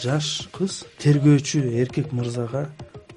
жаш 0.00 0.48
кыз 0.54 0.84
тергөөчү 1.02 1.60
эркек 1.82 2.12
мырзага 2.16 2.68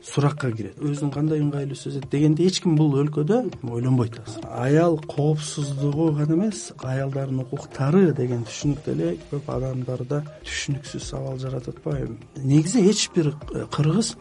суракка 0.03 0.51
кирет. 0.51 0.75
Өзүн 0.83 1.11
кандай 1.13 1.39
ыңгайлуу 1.39 1.77
сезет 1.79 2.09
дегенди 2.11 2.43
эч 2.47 2.59
ким 2.63 2.75
бул 2.75 2.97
өлкөдө 2.99 3.39
ойлонбойт 3.63 4.19
азыр 4.19 4.47
аял 4.51 4.97
коопсуздугу 4.99 6.11
гана 6.17 6.35
эмес 6.35 6.73
аялдардын 6.77 7.39
укуктары 7.45 8.11
деген 8.17 8.43
түшүнүк 8.49 8.83
деле 8.85 9.13
көп 9.31 9.47
адамдарда 9.55 10.23
түшүнүксүз 10.43 11.11
абал 11.15 11.39
жаратып 11.39 11.79
атпайбы 11.79 12.17
негизи 12.43 12.83
эч 12.89 13.07
бир 13.15 13.31
кыргыз 13.71 14.15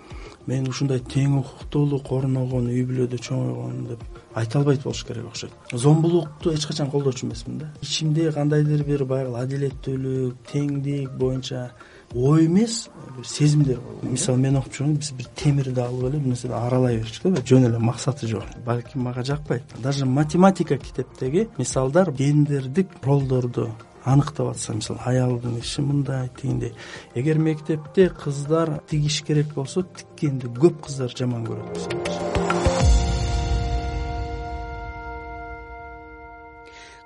мен 0.46 0.68
ушундай 0.70 1.02
тең 1.02 1.40
укуктуулуу 1.42 2.02
корногон 2.06 2.70
үй 2.70 2.86
бүлөдө 2.86 3.18
чоңойгон 3.26 3.86
деп 3.90 4.21
айта 4.34 4.58
албайт 4.58 4.82
болуш 4.82 5.04
керек 5.04 5.26
окшойт. 5.26 5.52
Зомбулукту 5.72 6.54
эч 6.54 6.66
качан 6.66 6.90
колдочу 6.90 7.26
эмесмин 7.26 7.58
да. 7.58 7.72
Ичимде 7.82 8.32
кандайдыр 8.32 8.84
бир 8.84 9.04
баягы 9.04 9.36
адилеттүүлүк 9.38 10.36
теңдик 10.52 11.10
боюнча 11.18 11.70
ой 12.14 12.46
эмес 12.46 12.88
бир 13.16 13.26
сезимдер 13.26 13.78
мисалы 14.02 14.38
мен 14.38 14.56
окуп 14.56 14.72
жүргөндө 14.72 14.98
биз 14.98 15.12
бир 15.18 15.30
темирди 15.36 15.80
алып 15.80 16.10
эле 16.10 16.18
бир 16.18 16.34
нерсени 16.34 16.58
аралай 16.58 16.98
берчүк 16.98 17.32
да 17.34 17.44
жөн 17.44 17.68
эле 17.68 17.78
максаты 17.78 18.26
жок. 18.26 18.44
Балким 18.64 19.02
мага 19.02 19.24
жакпайт. 19.24 19.64
Даже 19.78 20.06
математика 20.06 20.78
китептеги 20.78 21.48
мисалдар 21.58 22.12
гендердик 22.12 22.88
ролдорду 23.02 23.70
аныктап 24.04 24.48
атса 24.48 24.74
мисалы 24.74 25.00
аялдын 25.04 25.58
иши 25.60 25.82
мындай 25.82 26.28
тигиндей 26.40 26.74
эгер 27.14 27.38
мектепте 27.38 28.08
кыздар 28.08 28.80
тигиш 28.90 29.22
керек 29.22 29.54
болсо 29.54 29.82
тиккенди 29.82 30.46
көп 30.46 30.82
кыздар 30.86 31.14
жаман 31.16 31.46
көрөт 31.46 32.31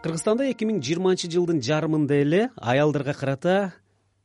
кыргызстанда 0.06 0.44
эки 0.52 0.62
миң 0.62 0.76
жыйырманчы 0.86 1.26
жылдын 1.32 1.58
жарымында 1.66 2.14
эле 2.22 2.40
аялдарга 2.62 3.10
карата 3.18 3.72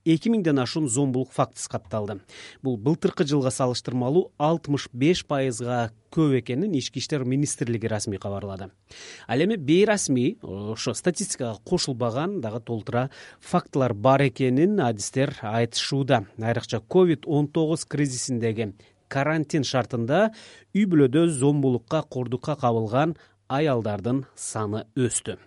эки 0.06 0.30
миңден 0.30 0.62
ашуун 0.62 0.86
зомбулук 0.86 1.32
фактысы 1.34 1.72
катталды 1.74 2.20
бул 2.62 2.78
былтыркы 2.78 3.26
жылга 3.26 3.50
салыштырмалуу 3.56 4.28
алтымыш 4.38 4.90
беш 4.94 5.24
пайызга 5.26 5.90
көп 6.14 6.38
экенин 6.38 6.78
ички 6.78 7.02
иштер 7.02 7.26
министрлиги 7.26 7.90
расмий 7.90 8.22
кабарлады. 8.22 8.70
Ал 9.28 9.42
эми 9.42 9.56
бейрасмий 9.56 10.38
ошо 10.44 10.94
статистикага 10.94 11.58
кошулбаган 11.66 12.42
дагы 12.42 12.62
толтура 12.62 13.10
фактылар 13.40 13.96
бар 13.96 14.28
экенин 14.28 14.80
адистер 14.80 15.34
айтышууда. 15.42 16.28
Айрыкча 16.38 16.80
ковид 16.82 17.24
он 17.26 17.48
тогуз 17.48 17.86
кризисиндеги 17.86 18.76
карантин 19.08 19.64
шартында 19.64 20.30
үй 20.76 20.86
бүлөдө 20.86 21.28
зомбулукка 21.28 22.04
кордукка 22.04 22.56
кабылган 22.56 23.16
аялдардын 23.50 24.28
саны 24.36 24.86
өстү 24.96 25.40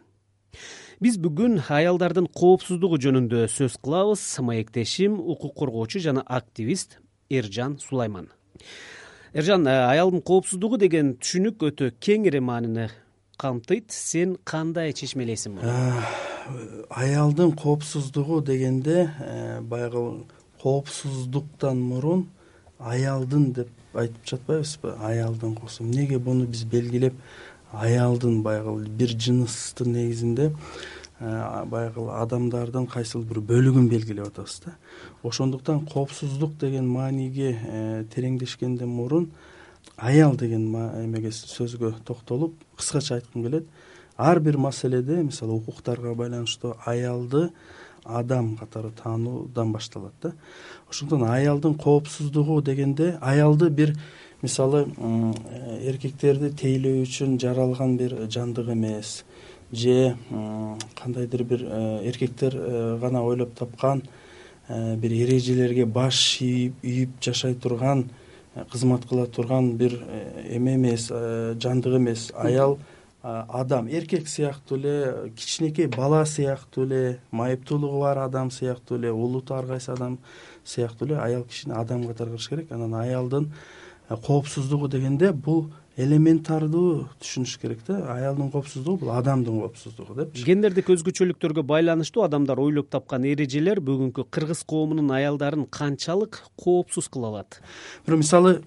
биз 1.02 1.18
бүгүн 1.20 1.60
аялдардын 1.68 2.26
коопсуздугу 2.32 2.98
жөнүндө 3.02 3.46
сөз 3.52 3.78
кылабыз. 3.82 4.22
Маектешим 4.40 5.18
укук 5.20 5.54
коргоочу 5.58 6.00
жана 6.00 6.24
активист 6.26 6.98
эржан 7.30 7.78
сулайман. 7.78 8.28
Эржан 9.34 9.66
э, 9.66 9.74
аялдын 9.90 10.22
коопсуздугу 10.22 10.78
деген 10.78 11.16
түшүнүк 11.18 11.64
өтө 11.68 11.90
кеңири 11.98 12.38
маанини 12.38 12.88
камтыйт. 13.40 13.90
Сен 13.90 14.36
кандай 14.46 14.94
чечмелейсиң 14.94 15.56
муну? 15.56 15.72
Э, 15.72 16.84
аялдын 16.90 17.56
коопсуздугу 17.58 18.40
дегенде 18.46 19.08
э, 19.20 19.60
баягы 19.60 20.24
коопсуздуктан 20.62 21.80
мурун 21.82 22.28
аялдын 22.78 23.50
деп 23.58 23.72
айтып 23.94 24.30
жатпайбызбы? 24.30 24.94
Аялдын 25.02 25.58
эмнеге 25.80 26.18
буну 26.18 26.46
биз 26.46 26.64
белгилеп 26.64 27.14
аялдын 27.80 28.42
баягы 28.42 28.86
бир 28.88 29.14
жыныстын 29.18 29.92
негизинде 29.92 30.52
э, 31.20 31.64
баягы 31.66 32.06
адамдардын 32.20 32.86
кайсыл 32.86 33.22
бир 33.22 33.40
бөлүгүн 33.40 33.88
белгилеп 33.88 34.28
атабыз 34.28 34.60
да. 34.64 34.76
Ошондуктан 35.22 35.84
коопсуздук 35.86 36.56
деген 36.58 36.88
мааниге 36.88 37.58
э, 37.62 38.04
тереңдешкенден 38.14 38.88
мурун 38.88 39.30
аял 39.96 40.36
деген 40.36 40.70
эмеге 41.04 41.32
сөзгө 41.32 41.94
токтолуп 42.04 42.54
кыскача 42.76 43.16
айткым 43.16 43.42
келет. 43.42 43.66
Ар 44.16 44.40
бир 44.40 44.58
маселеде 44.58 45.22
мисалы 45.22 45.54
укуктарга 45.54 46.14
байланыштуу 46.14 46.76
аялды 46.86 47.50
адам 48.04 48.56
катары 48.56 48.90
таануудан 48.90 49.72
башталат 49.72 50.12
да. 50.22 50.32
Ошондуктан 50.90 51.28
аялдын 51.30 51.74
коопсуздугу 51.74 52.60
дегенде 52.62 53.18
аялды 53.20 53.70
бир 53.70 53.96
мисалы 54.44 54.84
эркектерди 55.88 56.50
тейлөө 56.60 57.04
үчүн 57.06 57.38
жаралган 57.40 57.96
бир 57.96 58.16
жандык 58.28 58.68
эмес. 58.74 59.22
Же 59.72 60.16
кандайдыр 61.00 61.44
бир 61.44 61.64
э, 61.64 62.08
эркектер 62.08 62.54
э, 62.54 62.98
гана 63.00 63.24
ойлоп 63.24 63.54
тапкан 63.58 64.02
э, 64.68 64.96
бир 64.96 65.12
эрежелерге 65.12 65.86
баш 65.86 66.40
ийип 66.40 67.16
жашай 67.20 67.54
турган 67.54 68.10
кызмат 68.70 69.06
кыла 69.08 69.26
турган 69.26 69.72
бир 69.76 69.96
эме 70.48 70.74
эмес 70.76 71.08
жандык 71.08 71.96
эмес 71.96 72.30
аял 72.36 72.78
адам. 73.22 73.88
Эркек 73.88 74.28
сыяктуу 74.28 74.78
эле 74.78 75.32
кичинекей 75.36 75.86
бала 75.86 76.24
сыяктуу 76.24 76.84
эле 76.84 77.20
майыптуулугу 77.30 78.00
бар 78.00 78.18
адам 78.18 78.50
сыяктуу 78.50 78.98
эле 78.98 79.10
улуту 79.12 79.54
ар 79.54 79.66
кайсы 79.66 79.90
адам 79.90 80.18
сыяктуу 80.64 81.08
эле 81.08 81.18
аял 81.18 81.44
кишини 81.44 81.72
адам 81.72 82.06
катары 82.06 82.30
караш 82.30 82.48
керек. 82.48 82.70
Анан 82.70 82.94
аялдын 82.94 83.48
Э, 83.48 83.83
коопсуздугу 84.08 84.88
дегенде 84.88 85.32
бул 85.32 85.70
элементардуу 85.96 87.06
түшүнүш 87.22 87.54
керек 87.62 87.84
да. 87.86 88.00
Аялдын 88.16 88.50
коопсуздугу 88.50 89.04
бул 89.04 89.12
адамдын 89.14 89.60
коопсуздугу 89.62 90.16
депчи 90.18 90.44
гендердик 90.44 90.90
өзгөчөлүктөргө 90.90 91.62
байланыштуу 91.62 92.24
адамдар 92.26 92.60
ойлоп 92.60 92.90
тапкан 92.90 93.24
эрежелер 93.30 93.80
бүгүнкү 93.84 94.26
кыргыз 94.34 94.64
коомунун 94.66 95.12
аялдарын 95.14 95.66
канчалык 95.70 96.42
коопсуз 96.56 97.08
кыла 97.08 97.30
алат. 97.30 97.60
Мисалы 98.06 98.62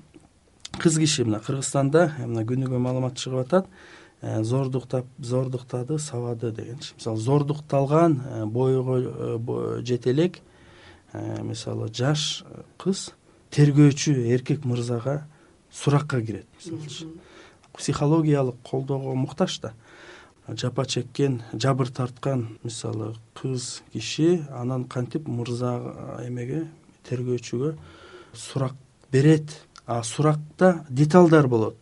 кыз 0.80 0.98
киши. 0.98 1.26
Мына 1.28 1.44
кыргызстанда 1.44 2.14
мына 2.24 2.46
күнүгө 2.48 2.80
маалымат 2.80 3.20
чыгып 3.20 3.46
атат. 3.46 3.70
Э, 4.22 4.42
зордуктап 4.42 5.06
зордуктады 5.20 6.00
сабады 6.00 6.52
дегенчи. 6.52 6.96
Мисалы 6.96 7.18
зордукталган 7.18 8.22
э, 8.26 8.46
бойго 8.46 9.82
жете 9.84 10.12
элек 10.12 10.40
мисалы 11.14 11.92
жаш 11.94 12.44
кыз 12.78 13.12
тергөөчү 13.52 14.14
эркек 14.34 14.66
мырзага 14.66 15.26
суракка 15.72 16.22
кирет 16.22 16.48
мисалычы 16.58 17.08
психологиялык 17.78 18.56
колдоого 18.64 19.14
муктаж 19.16 19.60
да. 19.60 19.74
Жапа 20.48 20.86
чеккен 20.86 21.42
жабыр 21.54 21.90
тарткан 21.90 22.58
мисалы 22.64 23.16
кыз 23.34 23.84
киши 23.94 24.46
анан 24.50 24.86
кантип 24.86 25.28
мырза 25.28 25.78
эмеге 26.26 26.68
тергөөчүгө 27.10 27.76
сурак 28.34 28.74
берет. 29.12 29.64
А 29.86 30.04
суракта 30.04 30.86
деталдар 30.90 31.48
болот. 31.48 31.78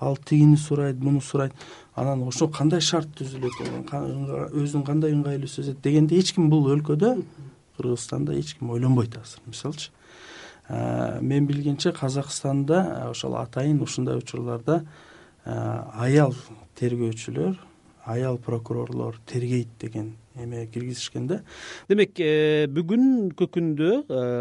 Ал 0.00 0.16
тигини 0.16 0.56
сурайт 0.56 0.96
муну 0.96 1.20
сурайт. 1.20 1.52
Анан 1.94 2.22
ошо 2.22 2.48
кандай 2.48 2.80
шарт 2.80 3.08
түзүлөт 3.18 3.54
өзүн 4.52 4.84
кандай 4.84 5.12
ыңгайлуу 5.12 5.48
сезет 5.48 5.80
дегенди 5.82 6.18
эч 6.18 6.34
ким 6.34 6.50
бул 6.50 6.66
өлкөдө 6.74 7.22
кыргызстанда 7.76 8.34
эч 8.34 8.56
ким 8.58 8.70
ойлонбойт 8.70 9.16
азыр 9.16 9.40
мисалычы 9.46 9.90
мен 10.68 11.46
билгенче 11.46 11.92
казакстанда 11.92 13.04
э, 13.06 13.10
ошол 13.10 13.36
атайын 13.36 13.80
ушундай 13.82 14.16
учурларда 14.18 14.82
э, 15.44 15.50
аял 15.94 16.34
тергөөчүлөр 16.80 17.58
аял 18.06 18.38
прокурорлор 18.38 19.20
тергейт 19.26 19.68
деген 19.80 20.16
эме 20.34 20.66
киргизишкен 20.66 21.26
да 21.26 21.40
демек 21.88 22.18
бүгүнкү 22.74 23.46
күндө 23.46 23.92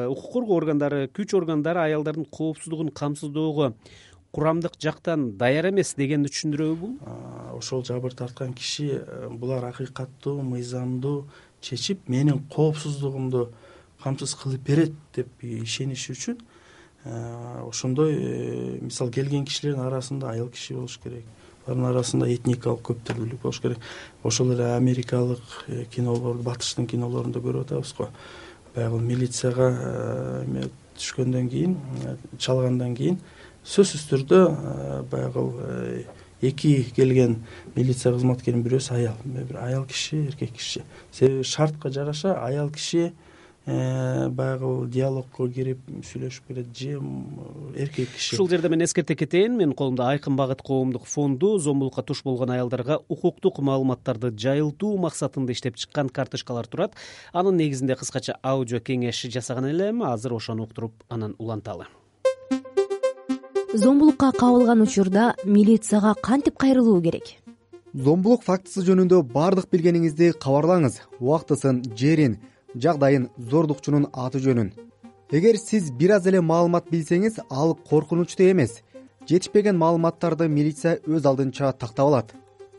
укук 0.10 0.34
коргоо 0.34 0.58
органдары 0.58 1.06
күч 1.14 1.38
органдары 1.38 1.86
аялдардын 1.86 2.26
коопсуздугун 2.26 2.90
камсыздоого 2.90 3.74
курамдык 4.36 4.80
жактан 4.82 5.38
даяр 5.38 5.70
эмес 5.70 5.94
дегенди 5.96 6.28
түшүндүрөбү 6.34 6.76
бул? 6.82 6.98
Ошол 7.56 7.86
жабыр 7.88 8.18
тарткан 8.18 8.54
киши 8.54 9.00
булар 9.30 9.70
акыйкаттуу 9.70 10.42
мыйзамдуу 10.42 11.30
чечип 11.62 12.10
менин 12.10 12.42
коопсуздугумду 12.52 13.52
камсыз 14.06 14.36
кылып 14.38 14.62
берет 14.68 14.94
деп 15.16 15.42
ишениши 15.42 16.14
үчүн 16.14 16.38
э, 16.38 17.66
ошондой 17.66 18.14
э, 18.14 18.80
мисалы 18.82 19.12
келген 19.12 19.46
кишилердин 19.50 19.82
арасында 19.88 20.30
аял 20.36 20.50
киши 20.54 20.76
болуш 20.78 21.00
керек 21.04 21.26
алардын 21.66 21.88
арасында 21.90 22.28
этникалык 22.30 22.84
көптөлдүүлүк 22.86 23.42
болуш 23.42 23.60
керек. 23.64 23.80
Ошол 24.24 24.52
эле 24.54 24.68
америкалык 24.76 25.42
э, 25.68 25.86
кинолорду 25.90 26.44
батыштын 26.46 26.86
кинолорунда 26.88 27.42
көрүп 27.42 27.66
атабыз 27.66 27.96
го. 27.98 28.10
Баягы 28.76 29.00
милицияга 29.02 29.72
түшкөндөн 31.00 31.50
кийин 31.50 31.78
чалгандан 32.38 32.94
кийин 32.96 33.18
сөзсүз 33.66 34.06
түрдө 34.12 34.42
баягы 35.10 36.06
эки 36.46 36.92
келген 36.96 37.40
милиция 37.76 38.14
кызматкеринин 38.14 38.66
бирөөсү 38.68 39.00
аял 39.00 39.16
бир 39.24 39.58
аял 39.64 39.86
киши 39.90 40.28
эркек 40.28 40.54
киши. 40.54 40.84
Себеби 41.12 41.44
шартка 41.44 41.90
жараша 41.90 42.36
аял 42.46 42.70
киши 42.70 43.14
баягы 43.66 44.88
диалогко 44.94 45.48
кирип 45.50 45.80
сүйлөшүп 46.06 46.48
келет 46.52 46.68
же 46.78 47.00
эркек 47.76 48.12
киши. 48.14 48.36
Ушул 48.36 48.50
жерде 48.50 48.70
мен 48.70 48.84
эскерте 48.86 49.16
кетейин. 49.16 49.58
Менин 49.58 49.74
колумда 49.74 50.10
айкын 50.12 50.36
багыт 50.36 50.62
коомдук 50.62 51.06
фонду 51.06 51.58
зомбулукка 51.58 52.04
туш 52.04 52.22
болгон 52.24 52.52
аялдарга 52.52 53.00
укуктук 53.10 53.60
маалыматтарды 53.60 54.32
жайылтуу 54.38 54.98
максатында 54.98 55.52
иштеп 55.52 55.76
чыккан 55.78 56.10
карточкалар 56.10 56.68
турат. 56.68 56.94
Анын 57.34 57.58
негизинде 57.58 57.96
кыскача 57.96 58.38
аудио 58.44 58.78
кеңеш 58.78 59.26
жасаган 59.34 59.66
элем 59.66 60.04
азыр 60.04 60.34
ошону 60.34 60.64
уктуруп 60.64 60.94
анан 61.10 61.36
уланталы. 61.40 61.88
Зомбулукка 63.74 64.32
кабылган 64.32 64.82
учурда 64.82 65.36
милицияга 65.44 66.14
кантип 66.22 66.56
кайрылуу 66.58 67.02
керек? 67.02 67.24
Зомбулук 67.94 68.44
фактысы 68.44 68.86
жөнүндө 68.86 69.24
баардык 69.34 69.72
билгениңизди 69.72 70.34
кабарлаңыз. 70.38 71.02
Убактысын 71.20 71.82
жерин 71.96 72.38
жагдайын 72.76 73.30
зордукчунун 73.38 74.10
аты 74.14 74.40
жөнүн. 74.44 74.72
Эгер 75.32 75.58
сиз 75.58 75.92
бир 75.92 76.16
аз 76.18 76.28
эле 76.28 76.42
маалымат 76.42 76.90
билсеңиз 76.92 77.40
ал 77.50 77.76
коркунучтуу 77.90 78.52
эмес. 78.52 78.82
Жетишпеген 79.28 79.78
маалыматтарды 79.78 80.48
милиция 80.48 81.00
өз 81.08 81.26
алдынча 81.26 81.72
тактап 81.74 82.08
алат. 82.08 82.36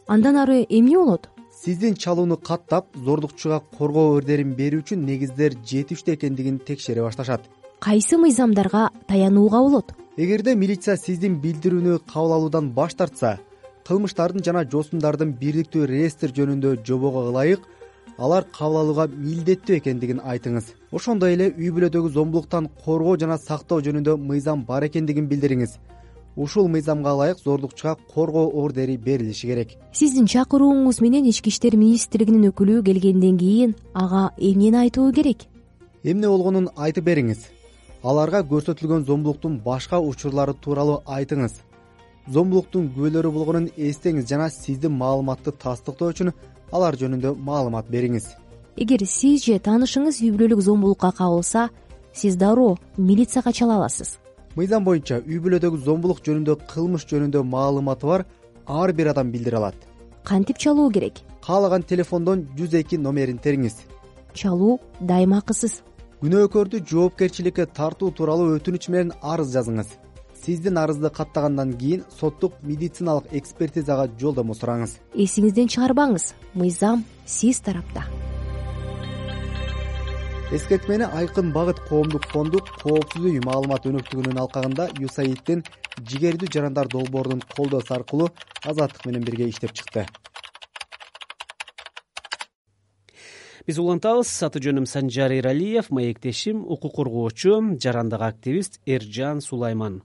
Андан 0.07 0.37
ары 0.37 0.65
эмне 0.69 0.97
болот? 0.97 1.29
Сиздин 1.65 1.95
чалууну 1.95 2.37
каттап 2.37 2.87
зордукчуга 2.95 3.63
коргоо 3.79 4.19
өрдерин 4.19 4.55
берүү 4.55 4.85
үчүн 4.85 5.07
негиздер 5.09 5.57
жетиштүү 5.65 6.15
экендигин 6.15 6.59
текшере 6.59 7.03
башташат. 7.03 7.43
Кайсы 7.81 8.17
мыйзамдарга 8.17 8.91
таянууга 9.09 9.59
болот? 9.59 9.95
Эгерде 10.17 10.55
милиция 10.55 10.97
сиздин 10.97 11.41
билдирүүнү 11.41 11.99
кабыл 12.13 12.37
алуудан 12.37 12.71
баш 12.73 12.95
тартса 12.95 13.39
кылмыштардын 13.87 14.45
жана 14.45 14.65
жосундардын 14.67 15.35
бирдиктүү 15.41 15.87
реестр 15.87 16.33
жөнүндө 16.37 16.77
жобого 16.87 17.27
ылайык 17.31 17.67
алар 18.19 18.47
кабыл 18.53 18.79
алууга 18.81 19.07
милдеттүү 19.13 19.77
экендигин 19.81 20.21
айтыңыз. 20.25 20.73
Ошондой 20.93 21.35
эле 21.35 21.51
үй 21.53 21.71
бүлөдөгү 21.75 22.13
зомбулуктан 22.15 22.69
коргоо 22.85 23.17
жана 23.21 23.37
сактоо 23.39 23.83
жөнүндө 23.85 24.17
мыйзам 24.17 24.65
бар 24.65 24.87
экендигин 24.89 25.29
билдириңиз. 25.29 25.77
Ушул 26.37 26.69
мыйзамга 26.69 27.13
ылайык 27.15 27.39
зордукчуга 27.45 27.97
коргоо 28.15 28.49
ордери 28.63 28.97
берилиши 28.97 29.47
керек. 29.47 29.77
Сиздин 29.93 30.27
чакырууңуз 30.27 31.01
менен 31.01 31.29
ички 31.29 31.49
иштер 31.49 31.77
министрлигинин 31.77 32.51
өкүлү 32.51 32.83
келгенден 32.85 33.39
кийин 33.39 33.77
ага 33.95 34.31
эмнени 34.37 34.85
айтуу 34.85 35.13
керек? 35.13 35.47
Эмне 36.05 36.29
болгонун 36.29 36.69
айтып 36.77 37.05
бериңиз. 37.05 37.49
Аларга 38.03 38.43
көрсөтүлгөн 38.45 39.07
зомбулуктун 39.09 39.61
башка 39.65 39.99
учурлары 39.99 40.55
тууралуу 40.55 41.01
айтыңыз 41.07 41.66
зомбулуктун 42.33 42.89
күбөлөрү 42.95 43.31
болгонун 43.31 43.69
эстеңиз 43.77 44.27
жана 44.31 44.49
сиздин 44.51 44.97
маалыматты 44.99 45.53
тастыктоо 45.63 46.11
үчүн 46.13 46.33
алар 46.73 46.97
жөнүндө 46.99 47.35
маалымат 47.49 47.91
бериңиз. 47.91 48.27
Эгер 48.77 49.07
сиз 49.07 49.45
же 49.47 49.59
таанышыңыз 49.63 50.21
үй 50.25 50.33
бүлөлүк 50.35 50.61
зомбулукка 50.67 51.13
кабылса 51.15 51.69
сиз 52.13 52.37
дароо 52.37 52.77
милицияга 52.99 53.53
чала 53.53 53.77
аласыз. 53.79 54.19
Мыйзам 54.57 54.85
боюнча 54.85 55.21
үй 55.23 55.39
бүлөдөгү 55.45 55.79
зомбулук 55.85 56.23
жөнүндө 56.27 56.59
кылмыш 56.73 57.07
жөнүндө 57.11 57.45
маалыматы 57.45 58.07
бар 58.07 58.27
ар 58.67 58.93
бир 58.93 59.13
адам 59.13 59.31
билдире 59.31 59.57
алат. 59.57 59.77
Кантип 60.25 60.59
чалуу 60.59 60.91
керек? 60.91 61.21
Каалаган 61.47 61.83
телефондон 61.83 62.49
жүз 62.59 62.75
эки 62.81 62.99
номерин 62.99 63.39
териңиз. 63.39 63.77
Чалуу 64.35 64.81
дайыма 65.01 65.39
акысыз. 65.39 65.83
Күнөөкөрдү 66.23 66.83
жоопкерчиликке 66.91 67.67
тартуу 67.67 68.11
тууралуу 68.11 68.57
өтүнүч 68.59 68.89
менен 68.91 69.13
арыз 69.23 69.53
жазыңыз 69.55 69.95
сиздин 70.47 70.79
арызды 70.79 71.11
каттагандан 71.11 71.73
кийин 71.75 72.05
соттук 72.21 72.53
медициналык 72.63 73.33
экспертизага 73.33 74.07
жолдомо 74.21 74.55
сураңыз. 74.55 74.93
Эсиңизден 75.15 75.67
чыгарбаңыз. 75.67 76.35
Мыйзам 76.55 77.03
сиз 77.27 77.59
тарапта. 77.67 78.05
Эскертмени 80.55 81.09
айкын 81.11 81.51
багыт 81.51 81.81
коомдук 81.89 82.29
фонду 82.31 82.61
коопсуз 82.79 83.27
үй 83.27 83.41
маалымат 83.43 83.89
өнөктүгүнүн 83.91 84.39
алкагында 84.45 84.87
юсаидтин 85.03 85.65
жигердүү 85.99 86.53
жарандар 86.55 86.87
долбоорунун 86.95 87.43
колдоосу 87.57 87.99
аркылуу 87.99 88.31
азаттык 88.63 89.09
менен 89.11 89.27
бирге 89.27 89.49
иштеп 89.51 89.75
чыкты. 89.75 90.07
Биз 93.67 93.81
улантабыз. 93.83 94.31
Аты 94.47 94.63
жөнүм 94.63 94.87
санжар 94.87 95.33
эралиев 95.35 95.91
маектешим 95.91 96.63
укук 96.63 96.95
коргоочу 96.95 97.59
жарандык 97.83 98.23
активист 98.23 98.79
эржан 98.87 99.41
сулайман 99.41 100.05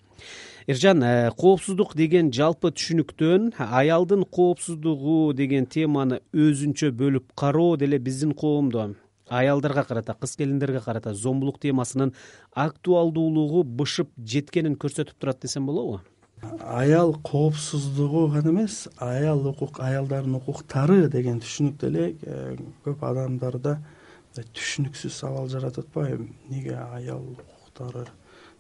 эржан 0.68 1.04
э, 1.04 1.32
коопсуздук 1.38 1.96
деген 1.96 2.32
жалпы 2.32 2.72
түшүнүктөн 2.72 3.52
аялдын 3.58 4.26
коопсуздугу 4.26 5.34
деген 5.34 5.66
теманы 5.66 6.22
өзүнчө 6.34 6.92
бөлүп 6.92 7.34
кароо 7.36 7.78
деле 7.78 8.00
биздин 8.00 8.34
коомдо. 8.34 8.94
Аялдарга 9.30 9.84
карата 9.84 10.14
кыз 10.14 10.36
келиндерге 10.36 10.82
карата 10.82 11.14
зомбулук 11.14 11.60
темасынын 11.60 12.14
актуалдуулугу 12.54 13.64
бышып 13.64 14.12
жеткенин 14.18 14.76
көрсөтүп 14.76 15.18
турат 15.20 15.42
десем 15.42 15.66
болобу? 15.66 16.02
Аял 16.62 17.14
коопсуздугу 17.14 18.28
гана 18.28 18.50
эмес 18.50 18.88
аял 18.98 19.46
укук 19.48 19.80
аялдардын 19.80 20.36
укуктары 20.36 21.08
деген 21.10 21.40
түшүнүк 21.40 21.78
деле 21.82 22.16
э, 22.22 22.56
көп 22.86 23.04
адамдарда 23.06 23.80
түшүнүксүз 24.40 25.24
абал 25.28 25.50
жаратып 25.52 25.88
атпайбы 25.90 26.26
эмнеге 26.26 26.78
аял 26.80 27.24
укуктары 27.36 28.08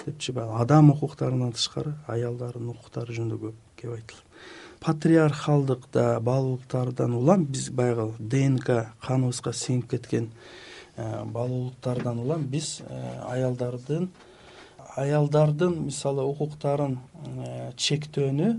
депчи 0.06 0.32
баягы 0.32 0.58
адам 0.62 0.92
укуктарынан 0.92 1.54
тышкары 1.54 1.94
аялдардын 2.08 2.72
укуктары 2.74 3.14
жөнүндө 3.18 3.38
көп 3.46 3.56
кеп 3.78 3.94
айтылат. 3.96 4.26
Патриархалдык 4.82 5.86
да 5.94 6.20
баалуулуктардан 6.20 7.14
улам 7.14 7.46
биз 7.46 7.70
баягы 7.70 8.12
днк 8.18 8.70
каныбызга 9.06 9.54
сиңип 9.54 9.92
кеткен 9.92 10.32
э, 10.96 11.24
баалуулуктардан 11.26 12.20
улам 12.20 12.48
биз 12.50 12.82
э, 12.82 13.22
аялдардын 13.30 14.10
аялдардын 14.96 15.86
мисалы 15.86 16.26
укуктарын 16.26 16.98
э, 16.98 17.72
чектөөнү 17.78 18.56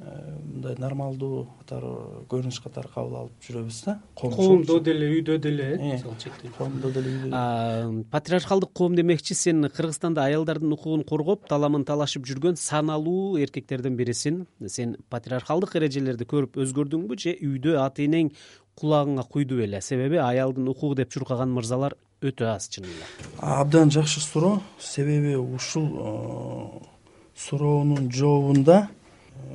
мындай 0.00 0.76
нормалдуу 0.80 1.46
катары 1.60 1.90
көрүнүш 2.30 2.60
катары 2.64 2.88
кабыл 2.94 3.16
алып 3.20 3.44
жүрөбүз 3.44 3.80
да 3.84 3.94
коомдо 4.16 4.78
деле 4.80 5.08
үйдө 5.16 5.38
деле 5.38 5.66
э, 5.76 5.98
э 6.00 6.50
коомдо 6.56 6.90
деле 6.90 7.12
үйдө 7.16 8.04
патриархалдык 8.10 8.72
коом 8.72 8.96
демекчи 8.96 9.34
сен 9.34 9.68
кыргызстанда 9.68 10.24
аялдардын 10.24 10.72
укугун 10.72 11.04
коргоп 11.04 11.46
таламын 11.48 11.84
талашып 11.84 12.24
жүргөн 12.28 12.56
саналуу 12.56 13.38
эркектердин 13.38 13.96
бирисиң 13.96 14.44
сен 14.66 14.96
патриархалдык 15.10 15.76
эрежелерди 15.76 16.24
көрүп 16.24 16.56
өзгөрдүңбү 16.64 17.18
же 17.20 17.36
үйдө 17.36 17.76
ата 17.84 18.04
энең 18.06 18.32
кулагыңа 18.80 19.26
куйду 19.28 19.58
беле 19.60 19.82
себеби 19.84 20.16
аялдын 20.16 20.68
укугу 20.72 20.94
деп 20.96 21.12
чуркаган 21.12 21.52
мырзалар 21.52 21.96
өтө 22.20 22.48
аз 22.52 22.68
чынында. 22.72 23.08
Абдан 23.40 23.90
жакшы 23.92 24.20
суроо. 24.20 24.60
Себеби 24.78 25.36
ушул 25.36 25.88
э, 25.88 26.86
суроонун 27.34 28.10
жообунда 28.12 28.88
э, 28.88 28.99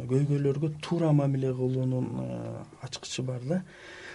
көйгөйлөргө 0.10 0.72
туура 0.82 1.12
мамиле 1.14 1.54
кылуунун 1.54 2.08
э, 2.22 2.64
ачкычы 2.86 3.24
бар 3.24 3.42
да. 3.46 3.62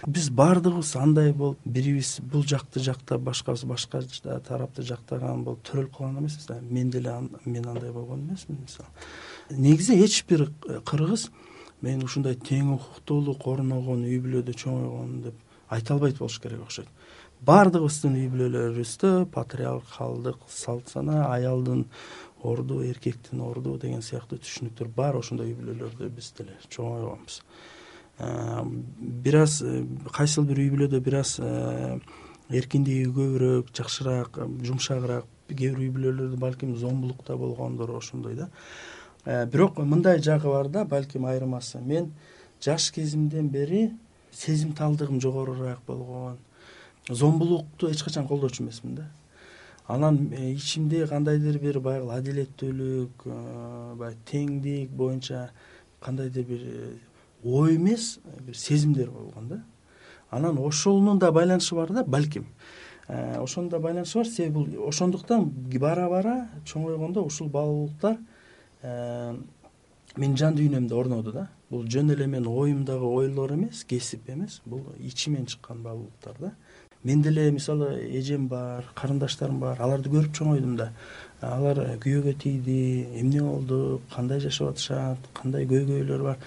Биз 0.07 0.29
баардыгыбыз 0.29 0.95
андай 0.97 1.33
болуп 1.33 1.59
бирибиз 1.65 2.19
бул 2.21 2.43
жакты 2.47 2.79
жактап 2.79 3.21
башкабыз 3.21 3.63
башка 3.69 4.01
тарапты 4.47 4.81
жактаган 4.81 5.43
болуп 5.43 5.61
төрөлүп 5.67 5.97
калган 5.97 6.23
эмеспиз 6.23 6.47
да. 6.47 6.59
Мен 6.61 6.89
деле 6.89 7.13
мен 7.45 7.67
андай 7.67 7.91
болгон 7.91 8.27
эмесмин 8.27 8.61
мисалы. 8.61 8.89
Негизи 9.49 9.99
эч 10.03 10.23
бир 10.25 10.49
кыргыз 10.85 11.29
мен 11.81 12.03
ушундай 12.03 12.35
тең 12.35 12.75
укуктуулук 12.75 13.47
орногон 13.47 14.05
үй 14.05 14.19
бүлөдө 14.21 14.53
чоңойгон 14.57 15.21
деп 15.27 15.35
айта 15.69 15.95
албайт 15.95 16.17
болуш 16.19 16.39
керек 16.41 16.61
окшойт. 16.65 16.89
Баардыгыбыздын 17.41 18.17
үй 18.19 18.27
бүлөлөрүбүздө 18.29 19.11
патриархалдык 19.33 20.43
салт 20.53 20.91
санаа 20.93 21.31
аялдын 21.33 21.87
орду 22.43 22.81
эркектин 22.83 23.41
орду 23.41 23.77
деген 23.77 24.01
сыяктуу 24.01 24.39
түшүнүктөр 24.41 24.89
бар. 24.95 25.17
Ошондой 25.17 25.51
үй 25.51 25.57
бүлөлөрдө 25.59 26.09
биз 26.09 26.31
деле 26.37 26.57
чоңойгонбуз 26.69 27.41
э, 28.19 28.63
бир 29.25 29.41
аз 29.43 29.61
э, 29.61 29.83
кайсыл 30.13 30.47
бир 30.49 30.63
үй 30.63 30.71
бүлөдө 30.73 31.01
бир 31.05 31.19
аз 31.21 31.37
э, 31.39 31.99
эркиндиги 32.49 33.11
көбүрөөк 33.13 33.71
жакшыраак 33.77 34.41
жумшагыраак 34.65 35.29
кээ 35.49 35.75
бир 35.75 35.83
үй 35.85 35.91
бүлөлөрдө 35.97 36.41
балким 36.41 36.75
зомбулук 36.75 37.25
да 37.27 37.37
болгондур 37.37 37.95
ошондой 37.97 38.35
да. 38.35 38.49
Бирок 39.25 39.77
мындай 39.77 40.19
жагы 40.19 40.49
бар 40.49 40.69
да 40.69 40.85
балким 40.85 41.25
айырмасы. 41.25 41.79
Мен 41.79 42.13
жаш 42.63 42.91
кезимден 42.91 43.49
бери 43.49 43.91
сезимталдыгым 44.33 45.21
жогорураак 45.21 45.79
болгон 45.87 46.37
зомбулукту 47.09 47.91
эч 47.91 48.03
качан 48.03 48.27
колдочу 48.27 48.63
эмесмин 48.63 48.95
да 48.95 49.11
анан 49.87 50.31
э, 50.31 50.53
ичимде 50.53 51.05
кандайдыр 51.07 51.59
бир 51.59 51.79
баягы 51.79 52.11
адилеттүүлүк 52.15 53.25
э, 53.25 53.95
баягы 53.95 54.17
теңдик 54.29 54.91
боюнча 54.91 55.49
кандайдыр 55.99 56.43
бир 56.45 56.61
э, 56.63 56.93
ой 57.43 57.75
эмес 57.75 58.19
бир 58.39 58.55
сезимдер 58.55 59.09
болгон 59.11 59.47
да. 59.47 59.63
Анан 60.29 60.57
ошонун 60.57 61.19
да 61.19 61.31
байланышы 61.31 61.75
бар 61.75 61.91
да 61.91 62.03
балким. 62.03 62.45
Ошонун 63.07 63.69
да 63.69 63.79
байланышы 63.79 64.19
бар. 64.19 64.27
Себеби 64.27 64.53
бул 64.53 64.87
ошондуктан 64.87 65.49
бара 65.79 66.09
бара 66.09 66.49
чоңойгондо 66.65 67.25
ушул 67.25 67.49
баалуулуктар 67.49 68.17
менин 70.15 70.37
жан 70.37 70.55
дүйнөмдө 70.55 70.95
орноду 70.95 71.31
да. 71.31 71.49
Бул 71.69 71.83
жөн 71.83 72.13
эле 72.13 72.27
менин 72.27 72.47
оюмдагы 72.47 73.05
ойлор 73.05 73.53
эмес 73.53 73.83
кесип 73.83 74.29
эмес. 74.29 74.61
Бул 74.65 74.85
ичимен 74.99 75.45
чыккан 75.45 75.83
баалуулуктар 75.83 76.35
да 76.39 76.53
мен 77.03 77.21
деле 77.21 77.51
мисалы 77.51 77.99
эжем 78.11 78.47
бар 78.47 78.85
карындаштарым 78.95 79.59
бар 79.59 79.81
аларды 79.81 80.09
көрүп 80.09 80.33
чоңойдум 80.37 80.77
да. 80.77 80.91
Алар 81.41 81.79
күйөөгө 82.03 82.35
тийди 82.37 83.07
эмне 83.17 83.41
болду 83.41 84.01
кандай 84.13 84.39
жашап 84.39 84.75
атышат 84.75 85.17
кандай 85.33 85.65
көйгөйлөр 85.65 86.21
бар 86.21 86.37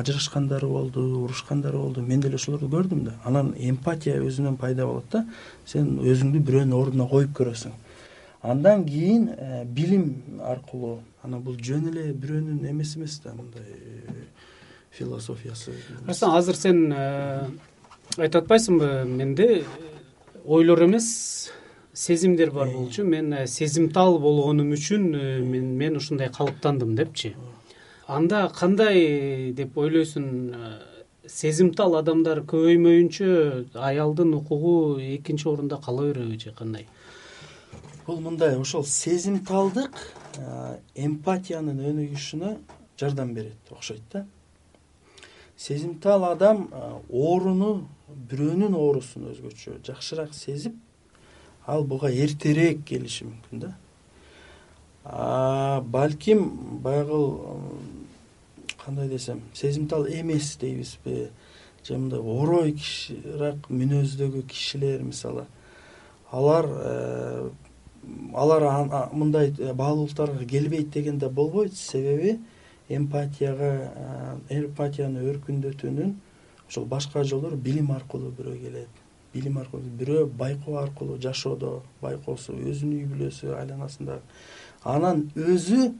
ажырашкандары 0.00 0.66
болду 0.66 1.04
урушкандары 1.22 1.78
болду. 1.78 2.02
Мен 2.02 2.20
деле 2.20 2.34
ошолорду 2.34 2.66
көрдүм 2.66 3.04
да. 3.04 3.14
Анан 3.24 3.54
эмпатия 3.56 4.18
өзүнөн 4.18 4.56
пайда 4.58 4.86
болот 4.86 5.06
да. 5.12 5.24
Сен 5.66 6.00
өзүңдү 6.02 6.42
бирөөнүн 6.42 6.74
ордуна 6.80 7.06
коюп 7.06 7.36
көрөсүң. 7.38 7.76
Андан 8.42 8.84
кийин 8.84 9.28
э, 9.36 9.64
билим 9.64 10.40
аркылуу 10.42 11.00
анан 11.22 11.42
бул 11.42 11.56
жөн 11.58 11.88
эле 11.90 12.12
бирөөнүн 12.12 12.68
эмеси 12.70 12.98
эмес 12.98 13.18
да 13.24 13.32
мындай 13.34 13.64
э, 13.66 14.12
философиясы. 14.90 15.74
Арслан 16.06 16.36
азыр 16.38 16.56
сен 16.56 16.92
э, 16.92 17.48
айтып 18.16 18.42
атпайсыңбы 18.42 19.04
менде 19.04 19.64
ойлор 20.44 20.86
эмес 20.86 21.08
сезимдер 21.98 22.50
бар 22.50 22.70
болчу. 22.70 23.04
Мен 23.04 23.32
э, 23.32 23.46
сезимтал 23.46 24.18
болгонум 24.18 24.72
үчүн 24.76 25.14
э, 25.14 25.40
мен 25.42 25.96
ушундай 25.96 26.30
калыптандым 26.30 26.94
депчи. 26.94 27.34
Анда 28.06 28.48
кандай 28.54 29.52
деп 29.52 29.76
ойлойсуң 29.76 30.28
э, 30.54 30.70
сезимтал 31.26 31.98
адамдар 31.98 32.44
көбөймөйүнчө 32.46 33.74
аялдын 33.74 34.32
укугу 34.38 35.00
экинчи 35.00 35.48
орунда 35.48 35.80
кала 35.84 36.06
береби 36.12 36.38
же 36.38 36.52
кандай? 36.52 36.86
Бул 38.06 38.20
мындай 38.20 38.56
ошол 38.56 38.86
сезимталдык 38.86 39.98
эмпатиянын 40.94 41.82
өнүгүшүнө 41.90 42.56
жардам 42.98 43.34
берет 43.34 43.74
окшойт 43.74 44.06
да 44.12 44.24
сезимтал 45.58 46.24
адам 46.30 46.68
ооруну 47.10 47.88
бирөөнүн 48.30 48.74
оорусун 48.78 49.28
өзгөчө 49.32 49.80
жакшыраак 49.86 50.34
сезип 50.34 50.76
ал 51.66 51.84
буга 51.84 52.08
эртерээк 52.08 52.84
келиши 52.86 53.26
мүмкүн 53.26 53.64
да. 53.66 53.74
Балким 55.82 56.80
баягы 56.82 57.18
кандай 58.84 59.08
десем 59.08 59.42
сезимтал 59.52 60.06
эмес 60.06 60.56
дейбизби. 60.56 61.30
Же 61.84 61.96
мындай 61.96 62.20
оройраак 62.20 63.68
мүнөздөгү 63.70 64.42
кишилер 64.48 65.02
мисалы. 65.02 65.46
Алар 66.30 66.66
э, 66.68 67.50
алар 68.34 69.10
мындай 69.12 69.52
баалуулуктарга 69.52 70.44
келбейт 70.44 70.90
деген 70.90 71.18
да 71.18 71.30
болбойт. 71.30 71.74
Себеби 71.76 72.38
эмпатияга 72.88 74.38
эмпатияны 74.48 75.24
өркүндөтүүнүн 75.32 76.14
ошол 76.68 76.84
башка 76.84 77.24
жолдору 77.24 77.56
билим 77.56 77.92
аркылуу 77.92 78.32
бирөө 78.38 78.56
келет. 78.62 79.02
Билим 79.34 79.58
аркылуу 79.58 79.92
бирөө 80.00 80.26
байкоо 80.38 80.78
аркылуу 80.82 81.18
жашоодо 81.20 81.82
байкоосу 82.00 82.56
өзүнүн 82.56 82.98
үй 82.98 83.08
бүлөсү 83.12 83.54
айланасындагы 83.56 84.22
анан 84.84 85.30
өзү 85.36 85.92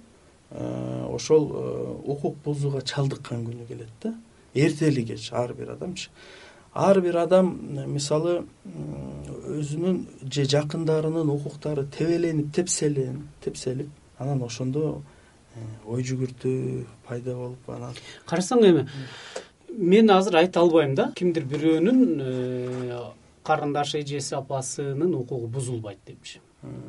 э, 0.50 1.06
ошол 1.12 1.50
э, 1.52 1.94
укук 2.12 2.36
бузууга 2.44 2.82
чалдыккан 2.82 3.44
күнү 3.46 3.66
келет 3.68 3.92
да. 4.02 4.14
Эртели 4.54 5.04
кеч 5.04 5.32
ар 5.32 5.52
бир 5.54 5.72
адамчы. 5.74 6.10
Ар 6.74 7.00
бир 7.00 7.16
адам 7.16 7.52
э, 7.76 7.86
мисалы 7.86 8.44
өзүнүн 8.64 10.04
же 10.32 10.44
жакындарынын 10.44 11.30
укуктары 11.30 11.86
тебеленип 11.86 12.52
тепселип 12.54 13.90
анан 14.18 14.42
ошондо 14.42 15.02
ой 15.86 16.02
жүгүртүү 16.02 16.84
пайда 17.08 17.36
болуп 17.36 17.70
анан 17.74 17.94
карасаң 18.26 18.66
эми 18.70 18.86
мен 19.78 20.10
азыр 20.10 20.40
айта 20.42 20.60
албайм 20.60 20.94
да 20.98 21.12
кимдир 21.16 21.46
бирөөнүн 21.48 22.02
карындашы 23.48 24.02
эжеси 24.02 24.36
апасынын 24.36 25.14
укугу 25.14 25.48
бузулбайт 25.48 25.98
депчи. 26.06 26.40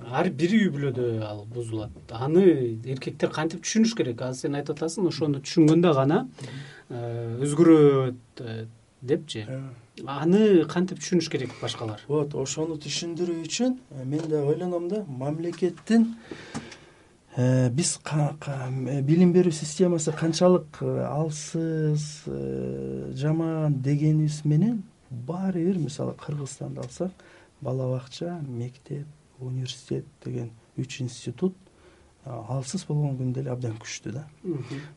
Ар 0.10 0.30
бир 0.34 0.56
үй 0.58 0.70
бүлөдө 0.74 1.06
ал 1.24 1.44
бузулат. 1.54 1.94
Аны 2.10 2.44
эркектер 2.90 3.30
кантип 3.32 3.62
түшүнүш 3.64 3.94
керек? 3.98 4.24
Азыр 4.26 4.48
сен 4.48 4.58
айтып 4.58 4.80
атасың 4.80 5.08
ошону 5.12 5.44
түшүнгөндө 5.46 5.94
гана 5.94 6.24
э, 6.90 7.38
өзгөрөт 7.46 8.42
э, 8.42 8.66
депчи. 9.02 9.46
Э. 9.46 9.62
аны 10.08 10.66
кантип 10.66 11.00
түшүнүш 11.04 11.30
керек 11.30 11.54
башкалар? 11.62 12.02
Вот 12.08 12.34
ошону 12.34 12.80
түшүндүрүү 12.82 13.46
үчүн 13.46 13.78
мен 14.06 14.26
да 14.32 14.42
ойлоном 14.50 14.90
да 14.90 15.04
мамлекеттин 15.08 16.10
биз 17.76 17.94
билим 19.08 19.32
берүү 19.32 19.54
системасы 19.56 20.12
канчалык 20.12 20.82
алсыз 20.84 22.26
жаман 23.16 23.78
дегенибиз 23.86 24.42
менен 24.44 24.82
баары 25.10 25.64
бир 25.70 25.80
мисалы 25.80 26.16
кыргызстанды 26.20 26.82
алсак 26.84 27.12
бала 27.62 27.88
бакча 27.94 28.40
мектеп 28.48 29.08
университет 29.40 30.06
деген 30.26 30.52
үч 30.78 31.00
институт 31.02 31.56
алсыз 32.26 32.84
болгон 32.88 33.16
күндө 33.18 33.44
эле 33.44 33.54
абдан 33.54 33.78
күчтүү 33.80 34.14
да. 34.14 34.26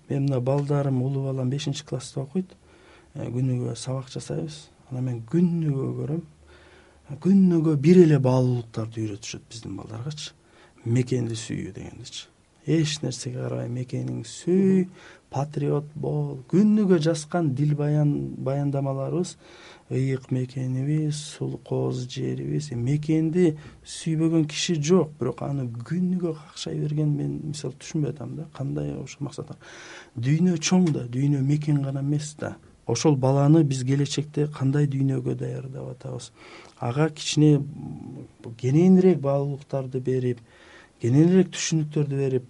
Мен 0.09 0.27
мына 0.27 0.41
балдарым 0.41 1.03
улуу 1.03 1.25
балам 1.29 1.51
бешинчи 1.51 1.85
класста 1.87 2.21
окуйт. 2.21 2.57
Э, 3.15 3.29
күнүгө 3.31 3.77
сабак 3.77 4.11
жасайбыз. 4.11 4.69
Анан 4.91 5.05
мен 5.05 5.23
күнүгө 5.31 5.89
көрөм. 6.01 6.23
Күнүгө 7.23 7.77
бир 7.81 8.03
эле 8.03 8.19
баалуулуктарды 8.19 9.07
үйрөтүшөт 9.07 9.49
биздин 9.49 9.79
балдаргачы 9.79 10.35
мекенди 10.85 11.39
сүйүү 11.39 11.73
дегендичи 11.77 12.32
эч 12.67 13.01
нерсеге 13.03 13.43
карабай 13.43 13.69
мекениңди 13.69 14.29
сүй 14.29 14.87
патриот 15.33 15.89
бол. 15.95 16.39
Күнүгө 16.51 16.99
жазган 17.03 17.53
дил 17.57 17.75
баяндамаларыбыз 17.77 19.37
ыйык 19.93 20.31
мекенибиз 20.31 21.17
сулуу 21.37 21.93
жерибиз. 21.93 22.71
Мекенди 22.73 23.57
сүйбөгөн 23.85 24.47
киши 24.49 24.77
жок 24.81 25.13
бирок 25.21 25.43
аны 25.43 25.69
күнүгө 25.69 26.35
какшай 26.39 26.79
берген 26.81 27.15
мен 27.17 27.39
мисалы 27.53 27.77
түшүнбөй 27.81 28.15
атам 28.15 28.37
да 28.37 28.49
кандай 28.57 28.95
ошол 28.97 29.29
максат 29.29 29.55
дүйнө 30.17 30.59
чоң 30.59 30.93
да 30.93 31.07
дүйнө 31.09 31.43
мекен 31.43 31.83
гана 31.83 32.01
эмес 32.01 32.35
да. 32.41 32.57
Ошол 32.87 33.17
баланы 33.17 33.63
биз 33.65 33.85
келечекте 33.87 34.49
кандай 34.53 34.89
дүйнөгө 34.91 35.37
даярдап 35.39 35.93
атабыз? 35.95 36.33
Ага 36.81 37.09
кичине 37.11 37.63
кененирээк 38.59 39.21
баалуулуктарды 39.23 40.01
берип 40.01 40.41
кененирээк 41.03 41.53
түшүнүктөрдү 41.57 42.19
берип 42.19 42.49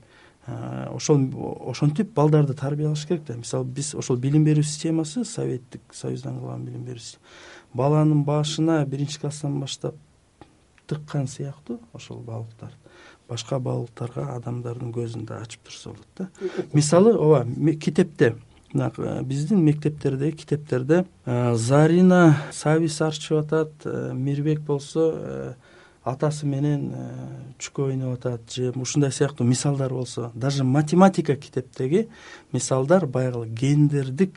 ошол 0.92 1.28
ошентип 1.71 2.12
балдарды 2.14 2.54
тарбиялаш 2.59 3.06
керек 3.06 3.26
да. 3.26 3.37
Мисалы 3.38 3.64
биз 3.64 3.94
ошол 3.94 4.18
билим 4.18 4.44
берүү 4.44 4.64
системасы 4.66 5.25
советтик 5.25 5.94
союздан 5.94 6.40
калган 6.40 6.64
билим 6.66 6.85
берүү 6.88 7.21
баланын 7.75 8.25
башына 8.25 8.85
биринчи 8.87 9.21
класстан 9.21 9.61
баштап 9.61 9.94
тыккан 10.87 11.28
сыяктуу 11.28 11.80
ошол 11.94 12.21
баалуулуктарды 12.26 12.76
башка 13.28 13.59
баалуулуктарга 13.59 14.28
адамдардын 14.37 14.92
көзүн 14.92 15.26
да 15.28 15.40
ачып 15.44 15.68
турса 15.68 15.90
болот 15.90 16.09
да. 16.18 16.28
Мисалы 16.73 17.14
ооба 17.16 17.47
китепте. 17.80 18.35
Мына 18.73 18.90
э, 18.97 19.23
биздин 19.23 19.62
мектептердеги 19.64 20.37
китептерде 20.37 21.04
э, 21.26 21.54
зарина 21.54 22.37
сабиз 22.52 23.00
арчып 23.00 23.44
атат 23.44 23.73
э, 23.85 24.12
мирбек 24.14 24.61
болсо 24.61 25.54
атасы 26.04 26.47
менен 26.47 26.88
э, 26.94 27.02
чүкө 27.62 27.90
ойноп 27.92 28.18
атат 28.18 28.50
же 28.50 28.73
ушундай 28.75 29.12
сыяктуу 29.12 29.47
мисалдар 29.47 29.92
болсо 29.92 30.32
даже 30.35 30.64
математика 30.64 31.37
китептеги 31.37 32.09
мисалдар 32.52 33.06
баягы 33.06 33.47
гендердик 33.47 34.37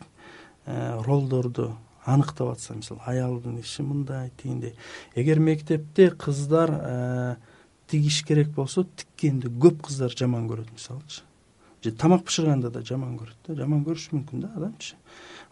э, 0.66 1.02
ролдорду 1.02 1.76
аныктап 2.06 2.52
атса 2.54 2.76
мисалы 2.76 3.02
аялдын 3.06 3.60
иши 3.60 3.84
мындай 3.84 4.32
тигиндей. 4.38 4.76
Эгер 5.16 5.40
мектепте 5.40 6.12
кыздар 6.12 6.70
э, 6.72 7.36
тигиш 7.88 8.24
керек 8.24 8.50
болсо 8.50 8.84
тиккенди 8.84 9.48
көп 9.50 9.82
кыздар 9.88 10.14
жаман 10.16 10.48
көрөт 10.48 10.72
мисалычы. 10.72 11.24
Же 11.84 11.92
тамак 11.92 12.26
бышырганды 12.26 12.70
да 12.70 12.82
жаман 12.82 13.18
көрөт 13.18 13.48
да 13.48 13.56
жаман 13.56 13.84
көрүшү 13.86 14.20
мүмкүн 14.20 14.46
да 14.46 14.52
адамчы. 14.56 14.96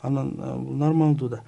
Анан 0.02 0.36
бул 0.38 0.78
нормалдуу 0.78 1.30
да 1.30 1.42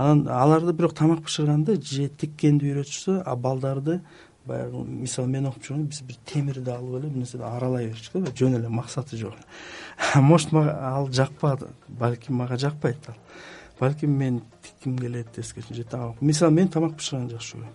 анан 0.00 0.28
аларды 0.32 0.72
бирок 0.72 0.94
тамак 0.96 1.20
бышырганды 1.26 1.76
же 1.82 2.08
тиккенди 2.08 2.70
үйрөтүшсө 2.70 3.20
а 3.26 3.36
балдарды 3.36 4.00
баягы 4.48 4.82
мисалы 4.84 5.28
мен 5.28 5.48
окуп 5.50 5.66
жүргөндө 5.66 5.92
биз 5.92 6.00
бир 6.08 6.18
темирди 6.30 6.72
алып 6.72 7.00
эле 7.00 7.10
бир 7.10 7.20
нерседи 7.20 7.44
аралай 7.44 7.90
берчүк 7.90 8.24
да 8.24 8.32
жөн 8.36 8.56
эле 8.58 8.68
максаты 8.72 9.18
жок. 9.20 9.34
Эле 9.36 10.22
может 10.30 10.52
мага 10.56 10.76
ал 10.92 11.10
жакпады 11.12 11.68
балким 11.88 12.40
мага 12.40 12.56
жакпайт 12.56 13.10
ал. 13.12 13.18
Балким 13.80 14.16
мен 14.16 14.42
тикким 14.62 14.98
келет 14.98 15.32
тескерисинче 15.32 15.84
же 15.84 16.14
мисалы 16.20 16.52
мен 16.52 16.68
тамак 16.68 16.96
бышырганды 16.96 17.36
жакшы 17.36 17.58
көрөм 17.58 17.68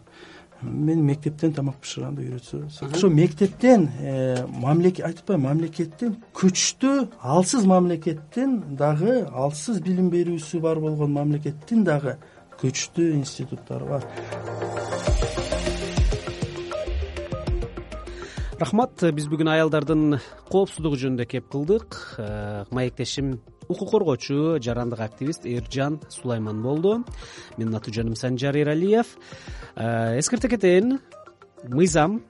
мени 0.62 1.01
мектептен 1.01 1.53
тамак 1.53 1.81
бышырганды 1.83 2.25
үйрөтсө 2.25 2.89
ошо 2.93 3.09
мектептен 3.09 3.89
э, 4.00 4.45
айтып 4.45 5.05
атпаймынбы 5.09 5.41
мамлекеттин 5.47 6.15
күчтүү 6.33 7.07
алсыз 7.21 7.65
мамлекеттин 7.69 8.77
дагы 8.79 9.25
алсыз 9.31 9.81
билим 9.83 10.09
берүүсү 10.13 10.62
бар 10.63 10.79
болгон 10.79 11.12
мамлекеттин 11.17 11.83
дагы 11.83 12.17
күчтүү 12.62 13.12
институттары 13.19 13.89
бар. 13.89 14.05
Рахмат. 18.55 19.01
Биз 19.12 19.25
бүгүн 19.27 19.50
аялдардын 19.51 20.15
коопсуздугу 20.47 20.95
жөнүндө 20.95 21.25
кеп 21.27 21.50
кылдык. 21.51 21.97
Э, 22.17 22.63
маектешим 22.71 23.41
укук 23.67 23.89
коргоочу 23.91 24.62
жарандык 24.63 25.01
активист 25.03 25.45
эржан 25.45 26.00
сулайман 26.09 26.62
болду. 26.63 27.03
Менин 27.57 27.75
аты 27.75 27.91
жөнүм 27.91 28.15
санжар 28.15 28.55
эралиев 28.55 29.17
эскерте 29.75 30.50
кетейин. 30.50 31.00
Мыйзам 31.67 32.22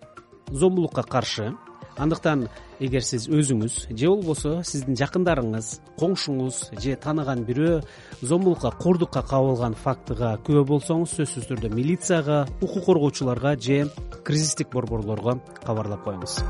зомбулукка 0.49 1.03
каршы. 1.03 1.53
Андыктан 1.97 2.49
эгер 2.83 3.03
сиз 3.05 3.27
өзүңүз 3.31 3.77
же 3.95 4.09
болбосо 4.09 4.57
сиздин 4.67 4.97
жакындарыңыз 4.99 5.69
коңшуңуз 5.99 6.57
же 6.83 6.97
тааныган 6.99 7.45
бирөө 7.47 7.77
зомбулукка 8.19 8.73
кордукка 8.81 9.23
кабылган 9.23 9.77
фактыга 9.79 10.33
күбө 10.47 10.65
болсоңуз 10.73 11.15
сөзсүз 11.15 11.47
түрдө 11.53 11.71
милицияга 11.75 12.43
укук 12.59 12.83
коргоочуларга 12.89 13.55
же 13.55 13.85
кризистик 14.27 14.75
борборлорго 14.75 15.39
кабарлап 15.63 16.03
коюңуз 16.03 16.41